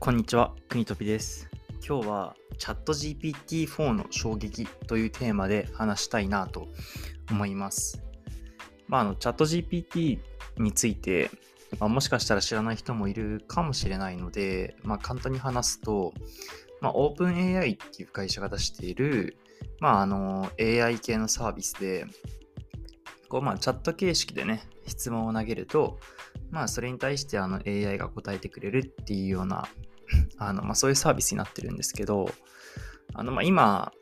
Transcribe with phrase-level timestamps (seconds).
[0.00, 1.50] こんにちは、国飛です。
[1.84, 6.68] 今日はチャット GPT-4 の衝撃というテーマで話したいなと
[7.28, 8.00] 思います。
[8.86, 10.20] まあ、あのチャット GPT
[10.58, 11.30] について、
[11.80, 16.14] まあ、もしかしたら知らない人もいるかもしれないので、まあ、簡単に話すと、
[16.80, 19.36] まあ、OpenAI っていう会社が出している、
[19.80, 22.06] まあ、あの AI 系のサービスで、
[23.28, 25.98] こうまあチャット形式でね、質問を投げると、
[26.50, 29.68] まあそれに対してあの AI が答えてくれるっていうような
[30.38, 32.30] あの、まあ、そういうサービスになってるんですけど、
[33.14, 33.92] あの、まあ、今、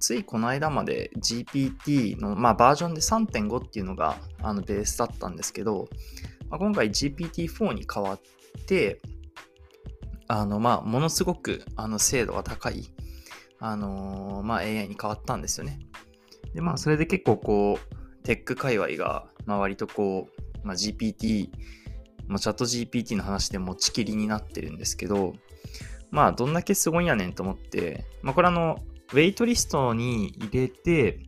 [0.00, 5.88] ついこの間まで GPT の、まあ、バージョンで3.5っていうのがあのベースだったんですけど、
[6.50, 8.20] まあ、今回 GPT-4 に変わっ
[8.66, 9.00] て、
[10.28, 12.90] あの、まあ、ものすごくあの精度が高い、
[13.60, 15.78] あのまあ、AI に変わったんですよね。
[16.54, 20.28] で、まあ、それで結構こう、テック界隈が、まあ、割とこ
[20.62, 21.50] う、まあ、GPT
[22.28, 25.34] もうチャット GPT の話で持ちきりになってるんですけど、
[26.10, 28.78] まあ、どんだけすごいんやねんと思って、まあ、これあの、
[29.12, 31.20] ウェイトリストに入れて、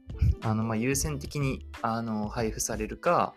[0.43, 3.35] あの、まあ、優先的に、あの、配布されるか、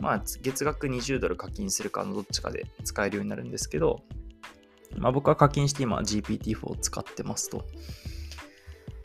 [0.00, 4.02] まあ、月額20ドル課金するかのどっちかで使えるようになるんですけど、
[4.96, 7.64] まあ、僕は課金して今 GPT-4 を使ってますと。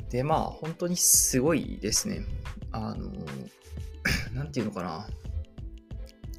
[0.10, 2.26] で、まあ、本当にすごいですね。
[2.72, 3.12] あの、
[4.34, 5.08] なんていうのかな。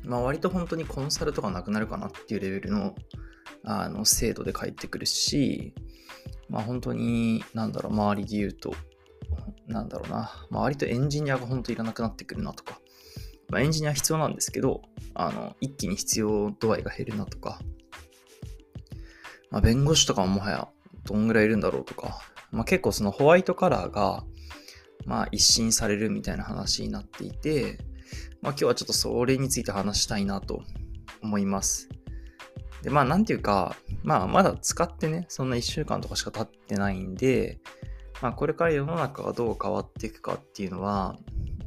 [0.05, 2.95] まあ、割と本当にコンサルとかなくなるかなっていうレベルの
[3.65, 5.75] あの精度で返ってくるし、
[6.49, 8.75] まあ、本当に、なんだろう、周りで言うと、
[9.67, 12.79] なんだろうな、まあ、割とエンジニアが本当いらなくなってくるなとか、
[13.49, 14.83] まあ、エンジニア必要なんですけど、
[15.15, 17.61] あの一気に必要度合いが減るなとか、
[19.51, 20.69] まあ、弁護士とかももはや
[21.05, 24.25] どんぐらいいるんだろうとか、まあ、結構そのホワイトカラーが、
[25.07, 27.79] まあ、一新されるみたいな話になっていて、
[28.45, 30.63] まあ、今日はちょっとそれについて話したいなと
[31.23, 31.89] 思います。
[32.83, 37.59] で、まあ、なんていうか、まあ、まだ使ってね、そんな1週間とかしか経ってないんで、
[38.21, 41.17] まあ、これから世の中がどう変わっていくかっていうのは、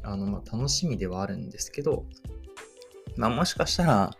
[0.04, 2.04] あの、まあ、楽しみではあるんですけど、
[3.16, 4.12] まあ、もしかしたら、ま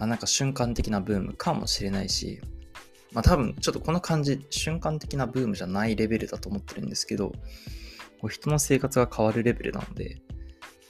[0.00, 2.40] あ、なんか瞬間的なブームかもしれないし、
[3.12, 7.30] まあ、多分、ちょっとこの感じ、瞬間的なブームじゃないレベルだと思ってるんですけど、
[8.20, 10.20] こう人の生活が変わるレベルなので、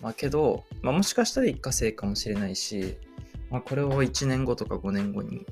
[0.00, 2.96] まあけど、まあ、もしかしたら一過性かもしれないし、
[3.50, 5.46] まあ、これを1年後とか5年後に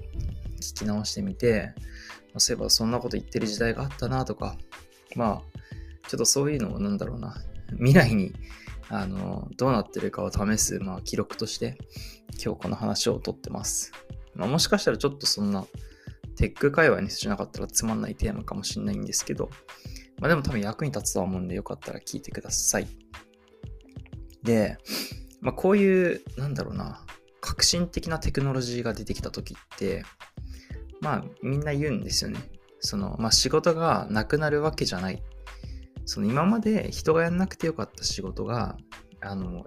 [0.61, 4.57] 聞き直してみて、まあ、そういえばそんなこと言ってる時代があったなとか、
[5.17, 7.37] まあ、ちょっとそういうのをなんだろうな、
[7.73, 8.33] 未来に
[8.89, 11.77] あのどうなってるかを試す、まあ、記録として
[12.43, 13.93] 今日この話をとってます。
[14.35, 15.67] まあ、もしかしたらちょっとそんな
[16.37, 19.51] テック界隈にしなかったらつまんないテーマかもしれないんですけど、
[20.21, 22.87] まあ、でも多分役に立つとは思うんでよかったら聞いてください。
[24.43, 24.79] で、
[25.41, 27.05] まあ、こういう、なんだろうな、
[27.41, 30.05] 革新的なテクノロジーが出てきた時って、
[31.01, 32.41] まあみんな言うんですよね。
[32.81, 35.23] その、まあ仕事がなくなるわけじゃない。
[36.05, 38.77] その今まで人がやんなくてよかった仕事が、
[39.21, 39.67] あの、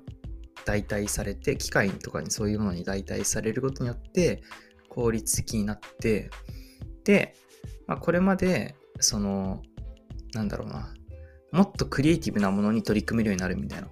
[0.66, 4.42] 代替されて、機械とかにそういうものに代替されることによって、
[4.90, 6.30] 効率的になって、
[7.04, 7.36] で、
[7.88, 9.62] まあ、これまで、その、
[10.34, 10.94] なんだろうな、
[11.52, 13.90] もっとクリエイティブなものに取り組めるようになるみたいな。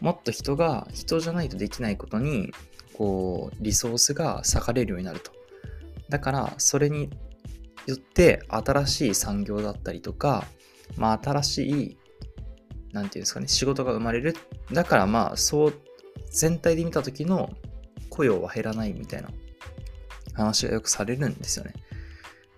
[0.00, 2.52] もっと人が人じゃないとできないことに
[2.94, 5.32] こうリソースが割かれるようになると。
[6.08, 7.10] だからそれに
[7.86, 10.44] よって新しい産業だったりとか、
[10.96, 11.98] まあ、新しい何て
[12.92, 14.34] 言うんですかね仕事が生まれる。
[14.72, 15.74] だからまあそう
[16.30, 17.50] 全体で見た時の
[18.10, 19.28] 雇用は減らないみたいな。
[20.38, 21.74] 話がよくされるんですよね。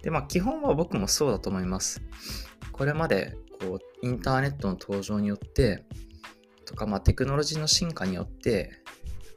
[0.02, 2.02] でまあ基本は僕もそうだと思います。
[2.72, 5.84] これまでこうインターネットの登場によって
[6.70, 8.70] とか、まあ、テクノロジーの進化によって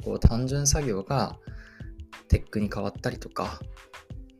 [0.05, 1.37] こう単純作業が
[2.27, 3.59] テックに変わったりとか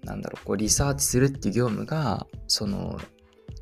[0.04, 3.00] なんだろうこうリサーチするっていう業務がその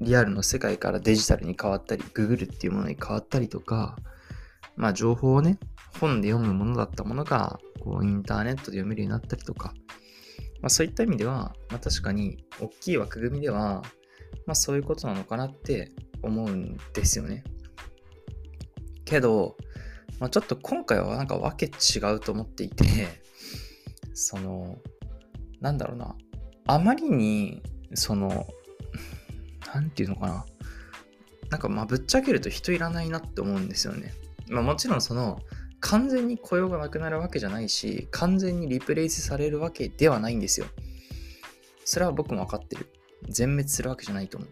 [0.02, 3.96] リアルの世界からデジタルに変わったりググるっていうものに変わったりとか
[4.75, 5.59] まあ情報をね
[6.02, 9.74] 本で読むものだったものがこうインターネットで読めるようになったりとか、
[10.62, 13.81] まあ、そういった意味では、まあ、確かに大きい枠組みでは、
[14.45, 15.92] まあ、そういうことなのかなって
[16.22, 17.44] 思うんですよね。
[19.12, 19.58] けど、
[20.19, 22.86] まあ、ちょっと今回はなんかわけ違うと思っていて、
[24.13, 24.78] その、
[25.60, 26.16] なんだろうな、
[26.66, 27.62] あまりに、
[27.94, 28.48] その、
[29.74, 30.46] なんていうのかな、
[31.50, 34.13] なんかまあぶっちゃけると人いらないなって思うんですよね。
[34.48, 35.42] まあもちろんその、
[35.81, 40.68] 完全に雇用がなくなるわけじゃないし、完全にリプレイスされるわけではないんですよ。
[41.84, 42.88] それは僕も分かってる。
[43.28, 44.50] 全滅するわけじゃないと思う。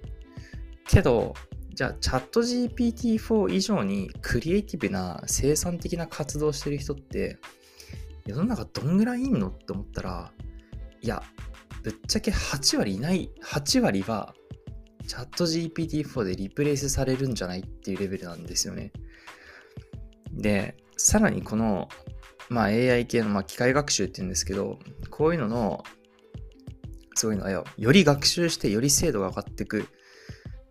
[0.85, 1.33] けど、
[1.79, 7.37] じゃあチャット GPT-4 以上にクリエイティブな生産的な活動してる人って
[8.25, 10.33] 世の中どんぐらいいんのって思ったら
[11.01, 11.23] いや
[11.81, 14.35] ぶっちゃけ8割いない、8割は
[15.07, 18.91] チャット GPT-4 でリプレイスされるんじゃないっていうレベルなんですよね。
[20.33, 21.87] で、さらにこの、
[22.49, 24.79] まあ、AI 系の、まあ、機械学習って言うんですけど、
[25.09, 25.83] こういうのの、
[27.15, 29.87] そういうのはより学習してより精度が上がっていく。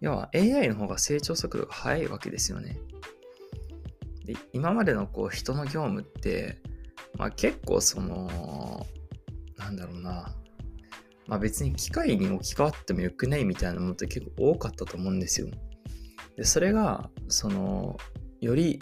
[0.00, 2.78] 要は AI の方が成長速度が速いわけですよね。
[4.24, 6.60] で今までのこう人の業務って、
[7.16, 8.86] まあ、結構その、
[9.56, 10.34] なんだろうな、
[11.26, 15.48] まあ別に機械に置き換わってもよくないみたいなものって結構多かったと思うんですよ。
[16.36, 17.96] で、それが、その、
[18.40, 18.80] より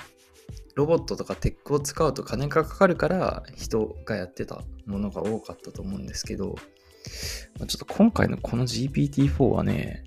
[0.75, 6.55] ロボットとかテックを使うと金がかかるから人がやってたものが多かったと思うんですけど、
[7.59, 10.05] まあ、ちょっと今回のこの GPT-4 はね、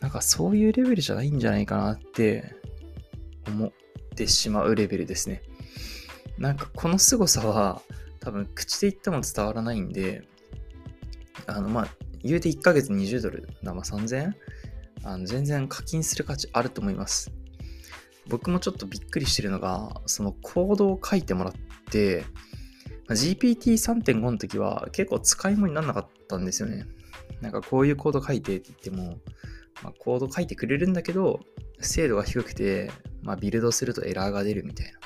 [0.00, 2.54] なんかそういうレベルじゃないんじゃないかなって
[3.46, 3.72] 思っ
[4.14, 5.42] てしまうレベルですね。
[6.38, 7.82] なんかこの凄さは
[8.20, 10.22] 多分口で言っても伝わらないんで、
[11.46, 11.88] あのまあ
[12.22, 14.36] 言うて1ヶ月20ドル、まあ、3000円？
[15.04, 17.32] あの全然課金する価値あると思います。
[18.28, 21.52] 僕もちょっとびっくりしてるのが、そのコードを書いてもらっ
[21.90, 22.24] て、
[23.08, 26.86] GPT3.5 の時は結構使い物にならなかったんですよね。
[27.40, 29.18] なんかこういうコード書いてって言っても、
[29.82, 31.40] まあ、コード書いてくれるんだけど、
[31.80, 32.90] 精度が低くて、
[33.22, 34.98] まあ、ビルドするとエラーが出るみたいな。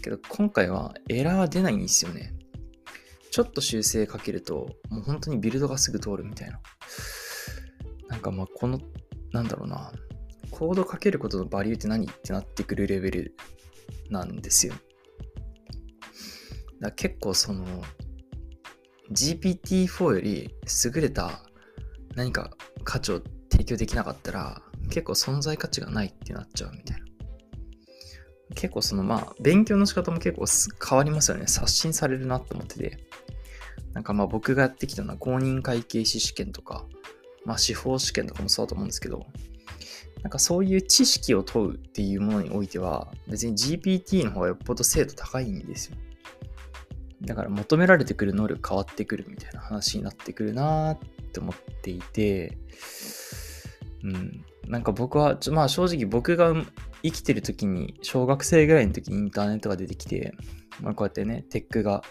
[0.00, 2.34] けど今回はエラー出ないんですよね。
[3.30, 6.60] ちょっと修正かけると、もう本当にビルドがすぐ通るみたいな。
[8.08, 8.80] なんかまあこの、
[9.32, 9.92] なんだろうな、
[10.50, 13.36] コードかけることのバリューって何ってなってくるレベル
[14.08, 14.74] なんですよ。
[16.80, 17.64] だ結構その
[19.10, 20.54] GPT-4 より
[20.84, 21.42] 優れた
[22.14, 22.50] 何か
[22.84, 27.04] 価値を提供できなかったら結構存在価値がないってなっちゃうみたいな。
[28.54, 30.46] 結構そのまあ勉強の仕方も結構
[30.88, 31.46] 変わりますよね。
[31.46, 33.08] 刷新されるなと思ってて。
[33.94, 36.84] なんかまあ僕がやってきたのは公認会計士試験とか、
[37.44, 39.26] まあ司法試験とかもそうだと思うんですけど、
[40.22, 45.96] なんかそういう知識を問うっていうものにおいては、別に GPT の方がよっぽど精度高いんですよ。
[47.22, 50.98] だから求められてくる能力変わってくるみたいな話になってくるなーっ
[51.32, 52.56] て思っていて、
[54.04, 54.44] うん。
[54.66, 56.54] なんか僕は、まあ正直僕が
[57.02, 60.34] 生きてる時に、小学生ぐらいの時にインターネットが出てきて、
[60.80, 62.02] まあこうやってね、テックが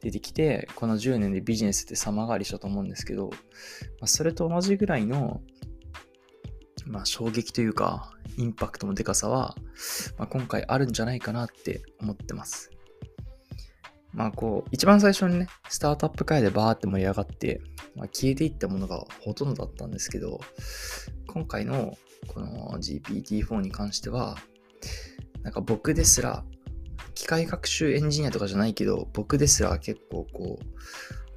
[0.00, 3.36] 出てきて、この10年でビジネスって様変わりしたと思うんですけど、ま
[4.02, 5.40] あ、それと同じぐらいの
[6.86, 9.54] まあ、衝撃というか、インパクトのでかさは、
[10.18, 12.70] まあ、今回あるんじゃないかなって思ってます。
[14.12, 17.60] まあこう、一番最初にね、スタートアップ会でバーって盛り上がって、
[17.96, 20.40] まあ、消えていったものがほとんどだったんですけど、
[21.26, 24.36] 今回のこの GPT-4 に関しては、
[25.42, 26.44] なんか僕ですら、
[27.14, 30.66] 機械学習エンジニアとかじゃないけど、僕ですら結構こう、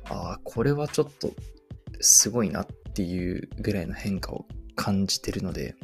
[0.10, 1.31] ああ、これはちょっと
[2.01, 4.45] すごいなっていうぐらいの変化を
[4.75, 5.75] 感じてるので、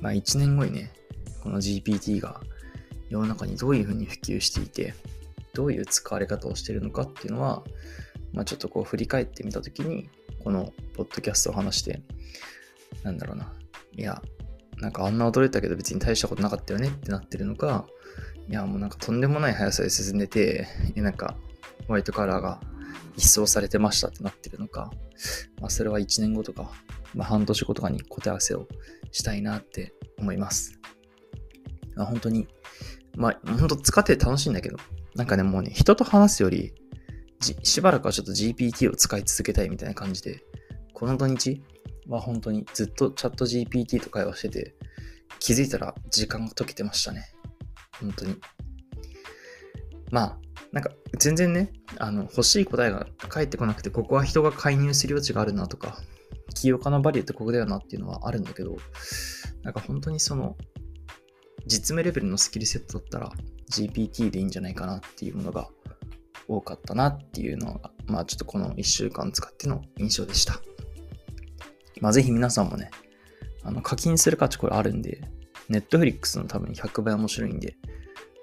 [0.00, 0.92] まあ1年後にね、
[1.42, 2.40] この GPT が
[3.08, 4.94] 世の中にどういうふうに普及していて、
[5.54, 7.64] どういう使われ方をしているのかっていうのは、
[8.32, 10.08] まあちょっとこう振り返ってみたときに、
[10.42, 12.02] このポッドキャストを話して、
[13.02, 13.52] なんだろうな、
[13.96, 14.22] いや、
[14.78, 17.86] なんかあんな驚いたけど別に大したことなかったよねってなってるのか、
[18.48, 20.66] いやもうなんかとんでもない速さで進んでて、
[20.96, 21.36] なんか
[21.86, 22.60] ホワイトカラーが
[23.16, 24.90] 一掃されてましたってなってるのか、
[25.60, 26.70] まあそれは1年後とか
[27.14, 28.68] まあ、半年後とかに答え合わせを
[29.12, 30.78] したいなって思います。
[31.96, 32.46] まあ、本当に、
[33.16, 34.76] まあ、本当使って楽しいんだけど、
[35.14, 36.72] なんかね、もうね、人と話すより、
[37.62, 40.42] しばらくはちょっと GPT を使い続けたいみたいな感じで、
[40.92, 41.62] この土日
[42.08, 44.74] は本当にずっとチャット GPT と会話してて、
[45.38, 47.32] 気づいたら時間が解けてましたね。
[47.98, 48.36] 本当に。
[50.10, 50.38] まあ、
[50.72, 55.98] なんか全然ね、あの欲しい答えが返ってこなくて、ここは人が介入する余地があるなとか、
[56.54, 58.76] 起業家のバリューってここだよなっていうのはあるんだけど、
[59.62, 60.56] なんか本当にその、
[61.66, 63.32] 実務レベルのスキルセットだったら
[63.70, 65.68] GPT でいいんじゃないかなっていうものが
[66.48, 70.60] 多かったなっていうのが、まあちょっとこの1週間使っての印象でした。
[72.00, 72.90] まあぜひ皆さんもね、
[73.62, 75.20] あの課金する価値これあるんで、
[75.70, 77.76] Netflix の多分100倍面白いんで、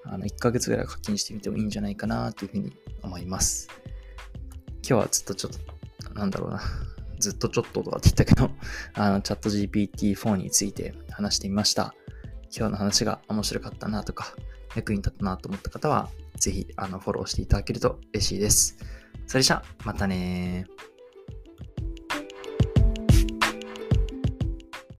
[0.04, 3.68] あの1ヶ月ぐらい課金してみてもいいんじゃないかなというふうに思います。
[4.88, 6.62] 今日はずっとちょっと、なんだろうな、
[7.20, 8.50] ずっとちょっととかって言ったけど、
[8.94, 11.94] あの、チャット GPT-4 について話してみました。
[12.56, 14.34] 今日の話が面白かったなとか、
[14.74, 18.76] 役に立ったなと思った方は、ぜひ、あの、フォローしていただけると嬉しいです。
[19.26, 20.66] それじゃ、またね